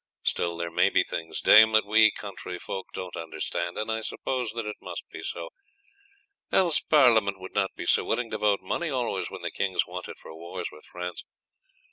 Still 0.23 0.57
there 0.57 0.71
may 0.71 0.89
be 0.89 1.03
things, 1.03 1.41
dame, 1.41 1.73
that 1.73 1.85
we 1.85 2.09
country 2.09 2.57
folks 2.57 2.89
don't 2.95 3.15
understand, 3.15 3.77
and 3.77 3.91
I 3.91 4.01
suppose 4.01 4.49
that 4.53 4.65
it 4.65 4.77
must 4.81 5.07
be 5.11 5.21
so, 5.21 5.49
else 6.51 6.79
Parliament 6.79 7.39
would 7.39 7.53
not 7.53 7.75
be 7.75 7.85
so 7.85 8.03
willing 8.03 8.31
to 8.31 8.39
vote 8.39 8.61
money 8.63 8.89
always 8.89 9.29
when 9.29 9.43
the 9.43 9.51
kings 9.51 9.85
want 9.85 10.07
it 10.07 10.17
for 10.17 10.33
wars 10.33 10.69
with 10.71 10.85
France. 10.85 11.23